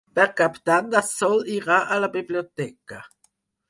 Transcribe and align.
Per 0.19 0.23
Cap 0.39 0.55
d'Any 0.69 0.89
na 0.95 1.03
Sol 1.11 1.47
irà 1.59 1.79
a 1.85 2.01
la 2.07 2.13
biblioteca. 2.19 3.05